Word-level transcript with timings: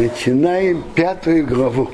Начинаем 0.00 0.82
пятую 0.94 1.46
главу. 1.46 1.90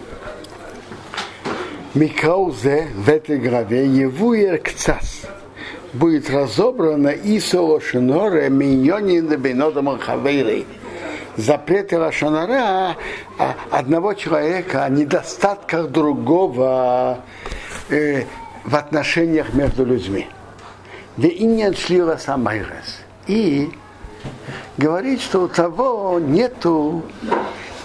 Микаузе 1.95 2.87
в 2.95 3.09
этой 3.09 3.37
главе 3.37 3.85
Евуер 3.85 4.59
Кцас 4.59 5.23
будет 5.93 6.31
разобрано 6.31 7.09
Исо 7.09 7.81
Шиноре 7.81 8.49
Миньонин 8.49 9.27
Бенодом 9.27 9.99
Хавейрей. 9.99 10.69
Запреты 11.37 11.99
Лашонара 11.99 12.95
одного 13.73 14.15
человека 14.15 14.85
о 14.85 14.89
недостатках 14.89 15.89
другого 15.89 17.25
э, 17.89 18.23
в 18.65 18.77
отношениях 18.77 19.53
между 19.53 19.85
людьми. 19.85 20.29
Де 21.17 21.27
иньян 21.27 21.75
шлила 21.75 22.19
самайрес. 22.19 23.01
И 23.27 23.69
говорит, 24.77 25.21
что 25.21 25.43
у 25.43 25.49
того 25.49 26.21
нету 26.21 27.03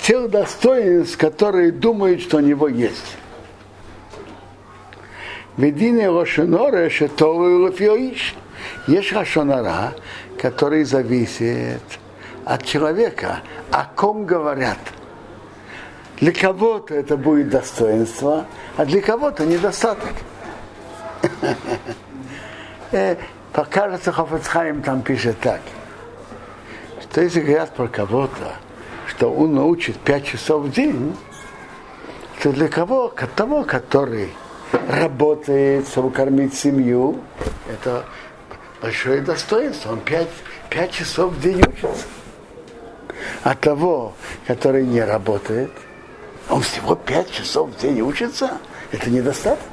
тех 0.01 0.29
достоинств, 0.29 1.17
которые 1.17 1.71
думают, 1.71 2.21
что 2.21 2.37
у 2.37 2.39
него 2.41 2.67
есть. 2.67 3.17
Ведине 5.57 6.09
Рошенора 6.09 6.89
Шетову 6.89 7.71
Есть 8.87 9.11
Рошенора, 9.13 9.93
который 10.39 10.83
зависит 10.83 11.81
от 12.45 12.65
человека, 12.65 13.41
о 13.69 13.85
ком 13.85 14.25
говорят. 14.25 14.79
Для 16.19 16.31
кого-то 16.31 16.93
это 16.95 17.17
будет 17.17 17.49
достоинство, 17.49 18.45
а 18.77 18.85
для 18.85 19.01
кого-то 19.01 19.45
недостаток. 19.45 20.13
Покажется, 23.53 24.11
Хофицхайм 24.11 24.81
там 24.81 25.01
пишет 25.01 25.39
так, 25.41 25.61
что 27.01 27.21
если 27.21 27.41
говорят 27.41 27.75
про 27.75 27.87
кого-то, 27.87 28.55
что 29.21 29.31
он 29.31 29.53
научит 29.53 29.99
пять 29.99 30.25
часов 30.25 30.63
в 30.63 30.71
день, 30.71 31.15
то 32.41 32.51
для 32.51 32.67
кого? 32.67 33.13
Того, 33.35 33.63
который 33.63 34.33
работает, 34.89 35.87
чтобы 35.87 36.09
кормить 36.09 36.55
семью, 36.55 37.19
это 37.71 38.03
большое 38.81 39.21
достоинство. 39.21 39.91
Он 39.91 39.99
пять, 39.99 40.27
пять 40.71 40.91
часов 40.91 41.33
в 41.33 41.39
день 41.39 41.61
учится. 41.61 42.07
А 43.43 43.53
того, 43.53 44.13
который 44.47 44.87
не 44.87 45.03
работает, 45.03 45.69
он 46.49 46.61
всего 46.61 46.95
пять 46.95 47.29
часов 47.29 47.69
в 47.69 47.79
день 47.79 48.01
учится, 48.01 48.57
это 48.91 49.07
недостаток. 49.07 49.63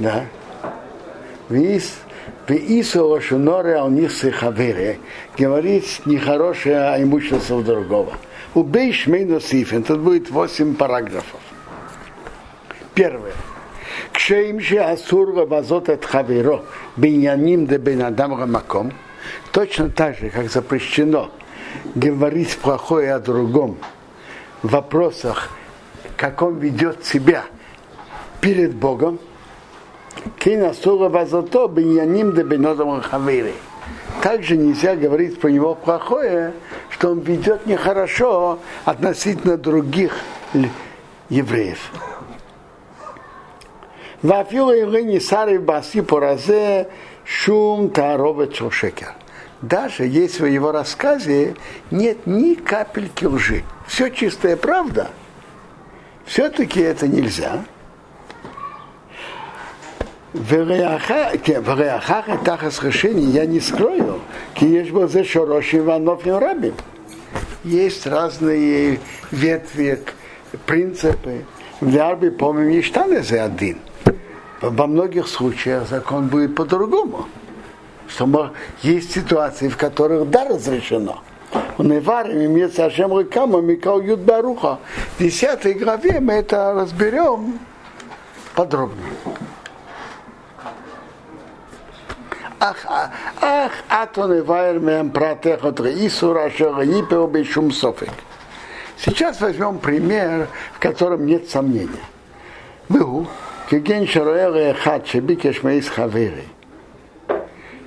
Да. 0.00 0.26
Вис, 1.48 1.94
Вису 2.48 3.06
Лошуноре 3.06 3.76
Алнисы 3.76 4.30
Хавере 4.30 4.98
говорит 5.38 5.84
нехорошее 6.04 6.88
о 6.90 7.02
имуществе 7.02 7.60
другого. 7.62 8.12
Убей 8.54 8.92
Шмейну 8.92 9.40
Сифин, 9.40 9.82
тут 9.82 10.00
будет 10.00 10.30
восемь 10.30 10.74
параграфов. 10.74 11.40
Первое. 12.94 13.32
Кшеим 14.12 14.60
же 14.60 14.78
асур 14.78 15.32
вазот 15.32 15.88
от 15.88 16.04
хаверо 16.04 16.64
биняним 16.96 17.66
де 17.66 17.78
бенадам 17.78 18.38
рамаком. 18.38 18.92
Точно 19.52 19.90
так 19.90 20.16
же, 20.18 20.30
как 20.30 20.50
запрещено 20.50 21.30
говорить 21.94 22.56
плохое 22.58 23.12
о 23.14 23.18
другом 23.18 23.76
в 24.62 24.70
вопросах, 24.70 25.50
как 26.16 26.42
он 26.42 26.58
ведет 26.58 27.04
себя 27.04 27.44
перед 28.40 28.74
Богом, 28.74 29.18
Кинасула 30.38 31.08
базато 31.08 31.68
биньяним 31.68 32.34
дебинодом 32.34 33.00
хавири. 33.00 33.54
Также 34.22 34.56
нельзя 34.56 34.96
говорить 34.96 35.38
про 35.40 35.48
него 35.48 35.74
плохое, 35.74 36.54
что 36.90 37.10
он 37.10 37.20
ведет 37.20 37.66
нехорошо 37.66 38.58
относительно 38.84 39.56
других 39.56 40.16
евреев. 41.28 41.90
Вафила 44.22 45.02
не 45.02 45.20
сары 45.20 45.58
баси 45.58 46.00
поразе 46.00 46.88
шум 47.24 47.90
тарове 47.90 48.50
шекер. 48.70 49.14
Даже 49.60 50.04
если 50.04 50.44
в 50.44 50.46
его 50.46 50.72
рассказе 50.72 51.54
нет 51.90 52.26
ни 52.26 52.54
капельки 52.54 53.24
лжи. 53.26 53.64
Все 53.86 54.10
чистая 54.10 54.56
правда. 54.56 55.10
Все-таки 56.24 56.80
это 56.80 57.06
нельзя. 57.06 57.64
Вареахах 60.34 62.28
и 62.28 62.44
тахас 62.44 62.82
решений 62.82 63.30
я 63.32 63.46
не 63.46 63.60
скрою. 63.60 64.20
Киеш 64.54 64.88
за 65.10 65.24
шороши 65.24 65.80
ванов 65.80 66.26
рабим. 66.26 66.74
Есть 67.62 68.06
разные 68.06 68.98
ветви, 69.30 70.00
принципы. 70.66 71.44
В 71.80 71.96
Арбе, 71.98 72.30
помним, 72.30 72.68
есть 72.68 72.94
за 72.94 73.44
один 73.44 73.78
во 74.70 74.86
многих 74.86 75.28
случаях 75.28 75.88
закон 75.88 76.28
будет 76.28 76.54
по-другому. 76.54 77.26
Что 78.08 78.52
есть 78.82 79.12
ситуации, 79.12 79.68
в 79.68 79.76
которых 79.76 80.30
да 80.30 80.44
разрешено. 80.44 81.22
Он 81.78 81.92
и 81.92 82.00
варим 82.00 82.44
имеется 82.44 82.86
Ашем 82.86 83.12
Рыкама 83.12 83.60
Микал 83.60 84.00
Юд 84.00 84.20
Баруха. 84.20 84.78
В 85.16 85.22
десятой 85.22 85.74
главе 85.74 86.20
мы 86.20 86.34
это 86.34 86.72
разберем 86.74 87.58
подробнее 88.54 89.12
Ах, 92.59 92.77
ах, 93.41 93.71
атон 93.87 94.33
и 94.33 94.41
вайр 94.41 94.79
мем 94.79 95.11
пратех 95.11 95.63
от 95.63 95.79
Исура 95.79 96.49
Шагипео 96.49 97.27
Бешум 97.27 97.71
Софик. 97.71 98.09
Сейчас 98.97 99.39
возьмем 99.39 99.79
пример, 99.79 100.47
в 100.73 100.79
котором 100.79 101.25
нет 101.25 101.49
сомнения. 101.49 102.03
Был 102.89 103.27
כגן 103.67 104.05
שרואה 104.05 104.45
הרי 104.45 104.71
אחד 104.71 104.99
שביקש 105.05 105.63
מאיס 105.63 105.89
חברי 105.89 106.45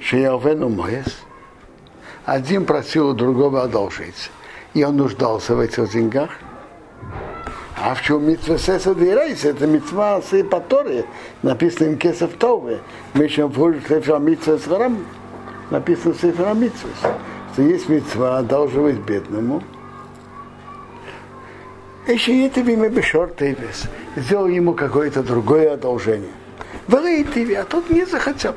שירוונו 0.02 0.68
моес, 0.68 1.06
один 2.26 2.66
просил 2.66 3.10
у 3.10 3.14
другого 3.14 3.62
одолжить, 3.62 4.30
и 4.74 4.84
он 4.84 4.96
нуждался 4.96 5.54
в 5.54 5.60
этих 5.60 5.90
деньгах. 5.92 6.30
а 7.87 7.95
в 7.95 8.01
чем 8.01 8.27
митва 8.27 8.57
сеса 8.57 8.93
дирейс, 8.93 9.45
это 9.45 9.65
митва 9.65 10.21
с 10.21 10.43
паторы, 10.43 11.05
написано 11.41 11.87
им 11.87 11.97
кесов 11.97 12.33
товы. 12.33 12.79
Мы 13.13 13.23
еще 13.23 13.47
в 13.47 13.79
сефера 13.87 14.19
митва 14.19 14.57
с 14.57 14.67
варам, 14.67 15.05
написано 15.69 16.13
сефера 16.13 16.53
митва, 16.53 16.89
что 17.53 17.61
есть 17.61 17.87
митва 17.87 18.39
одалживать 18.39 18.97
бедному, 18.97 19.63
еще 22.07 22.45
это 22.45 22.61
время 22.61 22.89
Бешор 22.89 23.29
Тейвес 23.29 23.85
сделал 24.17 24.47
ему 24.47 24.73
какое-то 24.73 25.23
другое 25.23 25.73
одолжение. 25.73 26.33
Валей 26.89 27.23
а 27.55 27.63
тот 27.63 27.89
не 27.89 28.03
захотел. 28.05 28.55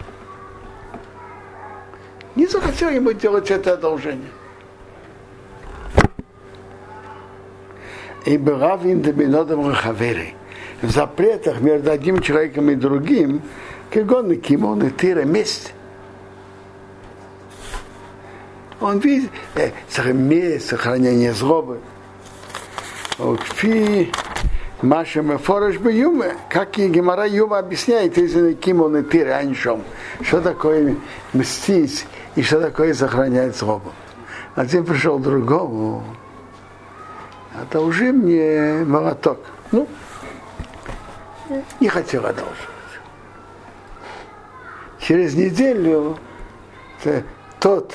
Не 2.34 2.48
захотел 2.48 2.90
ему 2.90 3.12
делать 3.12 3.48
это 3.52 3.74
одолжение. 3.74 4.30
И 8.24 8.36
Равин 8.38 9.02
Дебинодом 9.02 9.68
Рахавери. 9.68 10.34
В 10.82 10.90
запретах 10.90 11.60
между 11.60 11.90
одним 11.90 12.20
человеком 12.20 12.70
и 12.70 12.74
другим, 12.74 13.42
как 13.90 14.10
он 14.12 14.32
и 14.32 14.36
Кимон 14.36 14.82
и 14.86 14.90
Тира 14.90 15.22
вместе. 15.22 15.72
Он 18.80 18.98
видит 18.98 19.30
э, 19.56 19.70
сохранение 20.58 21.34
злобы. 21.34 21.80
Кфи 23.18 24.10
Маша 24.82 25.20
Мефореш 25.20 25.76
Юме, 25.76 26.36
как 26.48 26.78
и 26.78 26.88
Гемара 26.88 27.26
Юма 27.26 27.58
объясняет, 27.58 28.16
если 28.16 28.54
Кимон 28.54 28.96
и 28.96 29.02
Тир 29.02 29.30
Аншом, 29.30 29.82
что 30.22 30.40
такое 30.40 30.96
мстить 31.34 32.06
и 32.34 32.42
что 32.42 32.60
такое 32.62 32.94
сохранять 32.94 33.56
злобу. 33.56 33.92
А 34.54 34.64
затем 34.64 34.86
пришел 34.86 35.18
другому, 35.18 36.02
одолжи 37.60 38.12
мне 38.12 38.84
молоток. 38.84 39.40
Ну, 39.72 39.88
не 41.80 41.88
хотел 41.88 42.26
одолживать. 42.26 42.56
Через 45.00 45.34
неделю 45.34 46.18
тот 47.58 47.94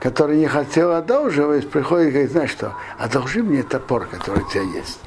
который 0.00 0.36
не 0.36 0.46
хотел 0.46 0.92
одолживать, 0.92 1.68
приходит 1.68 2.08
и 2.08 2.10
говорит, 2.12 2.30
знаешь 2.30 2.50
что, 2.50 2.74
одолжи 2.98 3.42
мне 3.42 3.62
топор, 3.62 4.06
который 4.06 4.44
у 4.44 4.48
тебя 4.48 4.62
есть. 4.62 5.00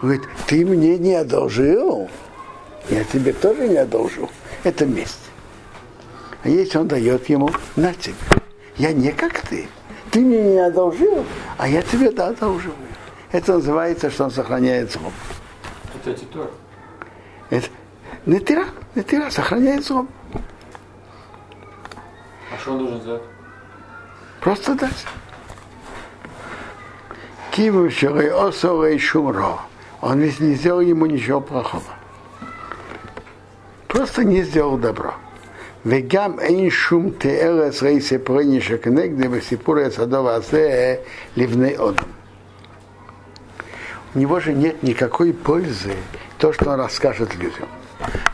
Он 0.00 0.10
говорит, 0.10 0.22
ты 0.46 0.64
мне 0.64 0.96
не 0.98 1.14
одолжил, 1.14 2.08
я 2.88 3.02
тебе 3.04 3.32
тоже 3.32 3.68
не 3.68 3.78
одолжил. 3.78 4.30
Это 4.62 4.86
месть. 4.86 5.30
А 6.44 6.48
если 6.48 6.78
он 6.78 6.86
дает 6.86 7.28
ему, 7.28 7.50
на 7.74 7.92
тебе, 7.94 8.14
я 8.76 8.92
не 8.92 9.10
как 9.10 9.40
ты. 9.40 9.66
Ты 10.10 10.20
мне 10.20 10.42
не 10.42 10.58
одолжил, 10.58 11.24
а 11.58 11.68
я 11.68 11.82
тебе 11.82 12.10
да, 12.10 12.28
одолживаю. 12.28 12.78
Это 13.30 13.54
называется, 13.54 14.10
что 14.10 14.24
он 14.24 14.30
сохраняет 14.30 14.90
злобу. 14.92 15.12
Это 15.94 16.14
титур. 16.14 16.50
Это 17.50 17.68
не 18.24 18.40
тира, 18.40 18.66
не 18.94 19.02
тира, 19.02 19.30
сохраняет 19.30 19.84
злобу. 19.84 20.08
А 22.54 22.58
что 22.58 22.72
он 22.72 22.78
должен 22.78 23.00
сделать? 23.00 23.22
Просто 24.40 24.74
дать. 24.74 25.06
Киву 27.50 27.90
шерей 27.90 28.30
осорей 28.30 28.98
шумро. 28.98 29.58
Он 30.00 30.20
ведь 30.20 30.40
не 30.40 30.54
сделал 30.54 30.80
ему 30.80 31.06
ничего 31.06 31.40
плохого. 31.40 31.82
Просто 33.88 34.24
не 34.24 34.42
сделал 34.42 34.78
добро. 34.78 35.14
וגם 35.87 36.39
אין 36.39 36.69
שום 36.69 37.09
תארץ 37.17 37.83
ראי 37.83 38.01
סיפורי 38.01 38.61
שכנגדי 38.61 39.27
וסיפור 39.31 39.77
הצדו 39.77 40.29
הזה 40.29 40.95
לבני 41.37 41.77
אודם. 41.77 42.03
У 44.15 44.19
него 44.19 44.39
же 44.39 44.53
нет 44.53 44.83
никакой 44.83 45.33
пользы 45.33 45.95
то, 46.37 46.53
что 46.53 46.69
он 46.69 46.79
расскажет 46.79 47.33
людям. 47.35 47.67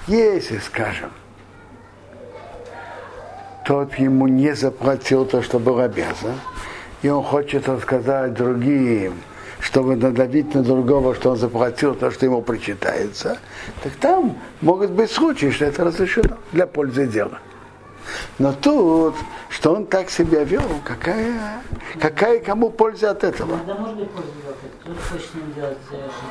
Если, 0.08 0.58
скажем, 0.58 1.12
тот 3.66 3.94
ему 3.96 4.28
не 4.28 4.54
заплатил 4.56 5.26
то, 5.26 5.42
что 5.42 5.58
был 5.58 5.80
обязан, 5.80 6.38
и 7.02 7.08
он 7.08 7.24
хочет 7.24 7.70
рассказать 7.70 8.34
другим, 8.34 9.14
чтобы 9.65 9.97
надавить 9.97 10.55
на 10.55 10.63
другого, 10.63 11.15
что 11.15 11.31
он 11.31 11.37
заплатил 11.37 11.95
то, 11.95 12.11
что 12.11 12.27
ему 12.27 12.43
причитается, 12.43 13.39
так 13.83 13.95
там 13.95 14.37
могут 14.61 14.91
быть 14.91 15.11
случаи, 15.11 15.51
что 15.51 15.65
это 15.65 15.85
разрешено 15.85 16.37
для 16.53 16.67
пользы 16.67 17.07
дела. 17.07 17.39
Но 18.39 18.53
тут, 18.53 19.15
что 19.49 19.75
он 19.75 19.87
так 19.87 20.11
себя 20.11 20.45
вел, 20.45 20.63
какая, 20.85 21.63
какая 21.99 22.41
кому 22.41 22.69
польза 22.69 23.13
от 23.13 23.25
этого? 23.25 23.59
Да, 23.67 23.75
может 23.77 23.97
быть 23.97 24.11
польза 24.11 24.29
от 24.47 24.57
этого. 24.59 24.97
Кто-то 24.97 25.01
хочет 25.01 25.55
делать 25.55 25.79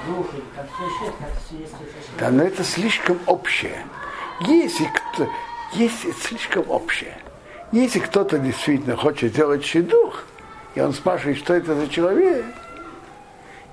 дух 0.08 0.28
или 0.34 0.44
как-то 0.56 0.84
еще, 0.84 1.12
как 1.20 1.30
все 1.44 1.58
есть. 1.58 1.74
Да, 2.20 2.30
но 2.30 2.44
это 2.44 2.64
слишком 2.64 3.18
общее. 3.26 3.84
Если 4.42 4.86
кто, 4.86 5.28
если 5.74 6.12
слишком 6.12 6.70
общее. 6.70 7.18
Если 7.72 7.98
кто-то 7.98 8.38
действительно 8.38 8.96
хочет 8.96 9.32
сделать 9.32 9.66
щедух, 9.66 10.26
и 10.76 10.82
он 10.82 10.94
спрашивает, 10.94 11.40
что 11.40 11.56
это 11.56 11.74
за 11.74 11.88
человек, 11.88 12.46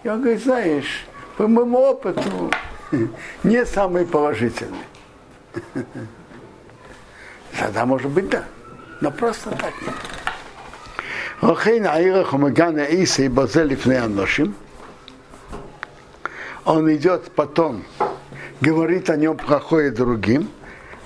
и 0.02 0.08
он 0.08 0.22
говорит, 0.22 0.42
знаешь, 0.42 1.06
по 1.36 1.46
моему 1.46 1.78
опыту 1.78 2.50
не 3.42 3.64
самый 3.66 4.06
положительный. 4.06 4.86
Тогда 7.58 7.84
может 7.86 8.10
быть 8.10 8.28
да. 8.28 8.44
Но 9.00 9.10
просто 9.10 9.50
так 9.50 9.72
нет. 9.82 9.94
Он 16.64 16.92
идет 16.94 17.30
потом, 17.32 17.84
говорит 18.60 19.08
о 19.08 19.16
нем 19.16 19.36
плохое 19.38 19.90
другим. 19.90 20.50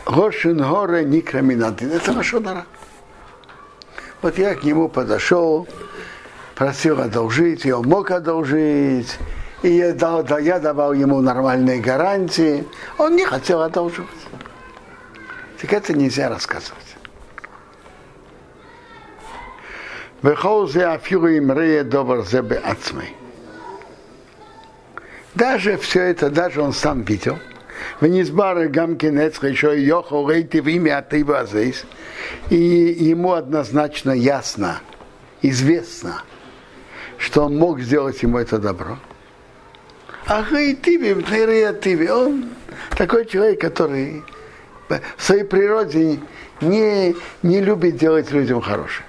Рошин 0.07 0.59
горе 0.59 1.05
никраминантин. 1.05 1.93
Это 1.93 2.13
Рашонара. 2.13 2.67
Вот 4.23 4.37
я 4.39 4.55
к 4.55 4.65
нему 4.65 4.89
подошел, 4.89 5.69
просил 6.55 7.01
одолжить, 7.01 7.67
и 7.67 7.73
он 7.73 7.87
мог 7.87 8.11
одолжить, 8.11 9.19
и 9.63 9.71
я, 9.71 9.93
дал, 9.93 10.23
да, 10.23 10.39
я 10.39 10.59
давал 10.59 10.93
ему 10.93 11.21
нормальные 11.21 11.81
гарантии. 11.81 12.67
Он 12.99 13.17
не 13.17 13.25
хотел 13.25 13.63
одолживать. 13.63 14.11
Так 15.61 15.73
это 15.73 15.95
нельзя 15.95 16.29
рассказывать. 16.29 16.85
Даже 25.35 25.77
все 25.79 26.03
это, 26.03 26.31
даже 26.31 26.63
он 26.63 26.73
сам 26.73 27.03
видел. 27.03 27.39
В 28.01 28.07
Низбары 28.07 28.69
Гамкинец 28.69 29.43
еще 29.43 29.79
Йохо 29.83 30.27
Рейти 30.31 30.61
в 30.61 30.69
имя 30.69 30.99
Атыва 30.99 31.47
здесь. 31.47 31.85
И 32.51 32.57
ему 32.57 33.33
однозначно 33.33 34.13
ясно, 34.13 34.81
известно, 35.43 36.23
что 37.18 37.46
он 37.46 37.58
мог 37.58 37.80
сделать 37.80 38.22
ему 38.24 38.38
это 38.38 38.58
добро. 38.60 38.98
А 40.26 40.44
Рейтиви, 40.44 42.08
он 42.10 42.50
такой 42.98 43.26
человек, 43.26 43.62
который 43.62 44.24
в 44.88 45.24
своей 45.24 45.44
природе 45.44 46.20
не, 46.62 47.16
не 47.44 47.62
любит 47.62 47.98
делать 47.98 48.32
людям 48.32 48.62
хорошее. 48.62 49.06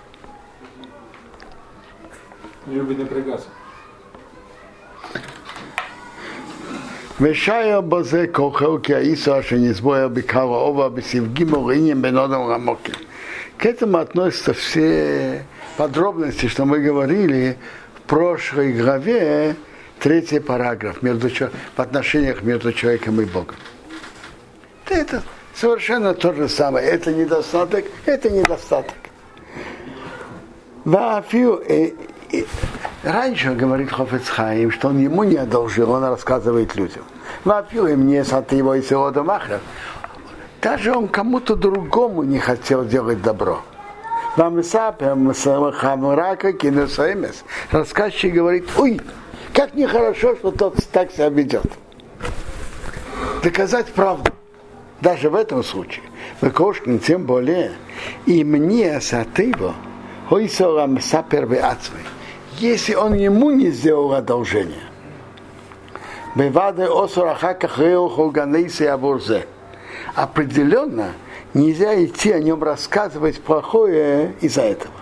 Не 2.67 2.77
любит 2.77 2.99
напрягаться. 2.99 3.49
ושיה 7.21 7.81
בזה 7.81 8.27
כוחו 8.33 8.79
כי 8.83 8.95
האיסו 8.95 9.41
אשר 9.41 9.57
נסבויה 9.59 10.09
בקר 10.09 10.41
האובה 10.41 10.89
בסבגים 10.89 11.49
מורינים 11.49 12.03
בין 12.03 12.19
אודם 12.19 12.41
רמוקים. 12.41 12.95
К 13.59 13.67
этому 13.67 13.99
относятся 13.99 14.55
все 14.55 15.45
подробности, 15.77 16.47
что 16.47 16.65
мы 16.65 16.79
говорили 16.79 17.59
в 17.84 17.84
прошлой 18.08 18.74
главе, 18.74 19.56
третий 20.00 20.40
параграф, 20.40 21.02
между, 21.02 21.30
в 21.30 21.80
отношениях 21.80 22.44
между 22.44 22.74
человеком 22.74 23.22
и 23.22 23.26
Богом. 23.26 23.56
Это 24.90 25.24
Совершенно 25.56 26.14
то 26.14 26.34
же 26.34 26.50
самое. 26.50 26.86
Это 26.86 27.14
недостаток, 27.14 27.86
это 28.06 28.30
недостаток. 28.30 28.94
Вафию, 30.84 31.64
э, 31.68 31.92
э, 32.34 32.44
раньше 33.04 33.56
говорит 33.56 33.90
Хофецхайм, 33.90 34.70
что 34.70 34.90
он 34.90 35.00
ему 35.00 35.24
не 35.24 35.38
одолжил, 35.38 35.92
он 35.92 36.04
рассказывает 36.04 36.76
людям. 36.76 37.04
Вафию 37.46 37.88
и 37.88 37.96
мне 37.96 38.26
с 38.26 38.34
его 38.52 38.76
и 38.76 38.82
Махер. 39.24 39.62
Даже 40.62 40.94
он 40.94 41.08
кому-то 41.08 41.56
другому 41.56 42.24
не 42.24 42.40
хотел 42.40 42.84
делать 42.84 43.22
добро. 43.22 43.64
Рассказчик 47.72 48.34
говорит, 48.34 48.68
ой, 48.78 49.00
как 49.54 49.74
нехорошо, 49.76 50.36
что 50.36 50.52
тот 50.52 50.76
так 50.92 51.12
себя 51.12 51.30
ведет. 51.30 51.66
Доказать 53.42 53.88
правду 53.94 54.32
даже 55.02 55.30
в 55.30 55.36
этом 55.36 55.64
случае, 55.64 56.04
Векошкин, 56.42 57.00
тем 57.00 57.26
более, 57.26 57.74
и 58.26 58.44
мне 58.44 59.00
сатыво, 59.00 59.76
хойсорам 60.30 61.00
сапер 61.00 61.44
ацмы, 61.44 62.00
если 62.58 62.96
он 62.96 63.14
ему 63.14 63.52
не 63.52 63.70
сделал 63.70 64.14
одолжение. 64.14 64.84
Бевады 66.36 66.84
осурахаках 66.84 67.80
абурзе. 67.80 69.46
Определенно 70.16 71.14
нельзя 71.56 72.04
идти 72.04 72.32
о 72.32 72.40
нем 72.40 72.62
рассказывать 72.62 73.42
плохое 73.42 74.36
из-за 74.42 74.62
этого. 74.62 74.94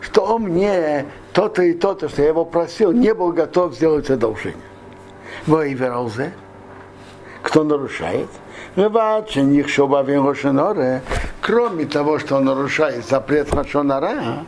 Что 0.00 0.26
он 0.26 0.42
мне 0.42 1.06
то-то 1.32 1.62
и 1.62 1.72
то-то, 1.72 2.08
что 2.08 2.20
я 2.22 2.28
его 2.28 2.44
просил, 2.44 2.92
не 2.92 3.14
был 3.14 3.32
готов 3.32 3.74
сделать 3.74 4.10
одолжение. 4.10 4.60
Воивералзе. 5.46 6.32
Кто 7.42 7.62
нарушает? 7.62 8.28
Кроме 11.40 11.84
того, 11.84 12.18
что 12.18 12.36
он 12.36 12.44
нарушает 12.44 13.06
запрет 13.06 13.50
Хашонара, 13.50 14.46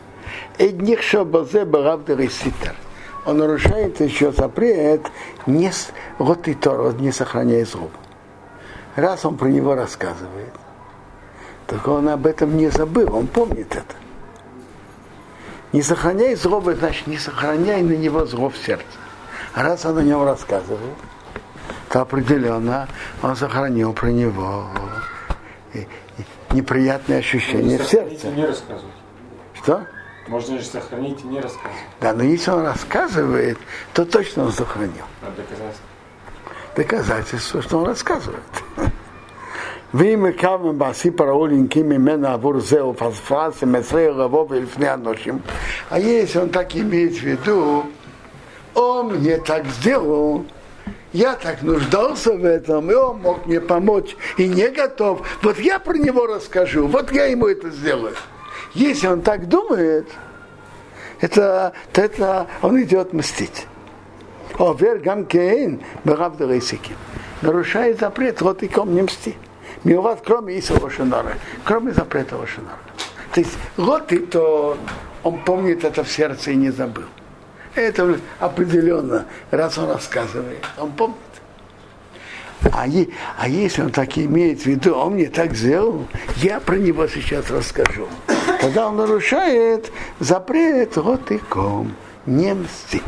он 3.26 3.38
нарушает 3.38 4.00
еще 4.00 4.32
запрет 4.32 5.02
не, 5.46 5.70
вот 6.18 6.48
и 6.48 6.54
то, 6.54 6.92
не 6.92 7.12
сохраняя 7.12 7.64
зуб. 7.64 7.90
Раз 8.96 9.26
он 9.26 9.36
про 9.36 9.48
него 9.48 9.74
рассказывает, 9.74 10.54
так 11.66 11.86
он 11.86 12.08
об 12.08 12.26
этом 12.26 12.56
не 12.56 12.68
забыл, 12.68 13.14
он 13.14 13.26
помнит 13.26 13.76
это. 13.76 13.94
Не 15.72 15.82
сохраняй 15.82 16.34
злобы, 16.34 16.74
значит, 16.74 17.06
не 17.06 17.18
сохраняй 17.18 17.82
на 17.82 17.92
него 17.92 18.24
зло 18.24 18.48
в 18.48 18.56
сердце. 18.56 18.86
А 19.52 19.62
раз 19.62 19.84
он 19.84 19.98
о 19.98 20.02
нем 20.02 20.24
рассказывает, 20.24 20.96
то 21.90 22.00
определенно 22.00 22.88
он 23.22 23.36
сохранил 23.36 23.92
про 23.92 24.10
него 24.10 24.66
неприятные 26.52 27.18
ощущения 27.18 27.76
в 27.76 27.84
сердце. 27.84 28.28
Не 28.28 28.46
рассказывать. 28.46 28.94
Что? 29.54 29.86
Можно 30.28 30.58
же 30.58 30.64
сохранить 30.64 31.22
и 31.22 31.26
не 31.26 31.40
рассказывать. 31.40 31.76
Да, 32.00 32.14
но 32.14 32.22
если 32.22 32.50
он 32.50 32.64
рассказывает, 32.64 33.58
то 33.92 34.06
точно 34.06 34.44
он 34.44 34.52
сохранил. 34.52 35.04
А 35.20 35.30
доказательство? 35.36 35.86
Доказательство, 36.74 37.62
что 37.62 37.78
он 37.78 37.86
рассказывает. 37.86 38.42
ואם 39.95 40.25
הקרבנו 40.25 40.73
בעשי 40.73 41.11
פרעולינקים 41.11 41.89
ממנה 41.89 42.33
עבור 42.33 42.59
זהו 42.59 42.93
פספס 42.93 43.63
ומצרי 43.63 44.07
רבו 44.07 44.47
ולפני 44.49 44.89
הנושים, 44.89 45.39
а 45.89 45.99
если 45.99 46.39
он 46.39 46.49
так 46.49 46.75
имеет 46.75 47.13
в 47.13 47.23
виду, 47.23 47.83
он 48.73 49.17
мне 49.17 49.37
так 49.37 49.65
сделал, 49.65 50.45
я 51.13 51.35
так 51.35 51.61
нуждался 51.61 52.33
в 52.33 52.45
этом, 52.45 52.89
и 52.89 52.93
он 52.93 53.19
мог 53.19 53.45
мне 53.45 53.59
помочь, 53.59 54.15
и 54.37 54.47
не 54.47 54.69
готов. 54.69 55.27
Вот 55.41 55.59
я 55.59 55.79
про 55.79 55.97
него 55.97 56.25
расскажу, 56.25 56.87
вот 56.87 57.11
я 57.11 57.25
ему 57.25 57.47
это 57.47 57.69
сделаю. 57.69 58.15
Если 58.73 59.07
он 59.07 59.21
так 59.21 59.49
думает, 59.49 60.07
это, 61.19 61.73
то 61.91 62.01
это 62.01 62.47
он 62.61 62.81
идет 62.81 63.11
мстить. 63.11 63.67
Овер 64.57 64.99
гам 64.99 65.25
кейн 65.25 65.81
нарушает 67.41 67.99
запрет, 67.99 68.41
вот 68.41 68.63
и 68.63 68.67
ком 68.67 68.95
не 68.95 69.01
мсти. 69.01 69.35
Милват, 69.84 70.22
кроме 70.24 70.58
Исова 70.58 70.90
Шинора, 70.90 71.34
кроме 71.64 71.92
запрета 71.92 72.36
Шинора. 72.46 72.78
То 73.32 73.40
есть 73.40 73.58
вот 73.76 74.12
и 74.12 74.18
то 74.18 74.78
он 75.22 75.42
помнит 75.44 75.84
это 75.84 76.04
в 76.04 76.08
сердце 76.08 76.52
и 76.52 76.56
не 76.56 76.70
забыл. 76.70 77.04
Это 77.74 78.18
определенно, 78.40 79.26
раз 79.50 79.76
он 79.76 79.90
рассказывает, 79.90 80.64
он 80.78 80.92
помнит. 80.92 81.16
А, 82.72 82.86
е, 82.86 83.08
а 83.38 83.48
если 83.48 83.82
он 83.82 83.90
так 83.90 84.16
имеет 84.16 84.62
в 84.62 84.66
виду, 84.66 84.94
он 84.94 85.14
мне 85.14 85.26
так 85.26 85.54
сделал, 85.54 86.06
я 86.36 86.58
про 86.58 86.76
него 86.76 87.06
сейчас 87.06 87.50
расскажу. 87.50 88.08
Тогда 88.60 88.88
он 88.88 88.96
нарушает 88.96 89.92
запрет 90.18 90.96
вот 90.96 91.30
и 91.30 91.38
ком, 91.38 91.94
не 92.24 92.54
мсти. 92.54 93.02